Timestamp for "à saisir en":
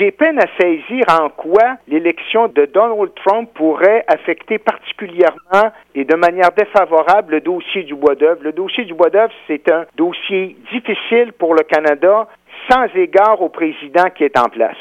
0.38-1.28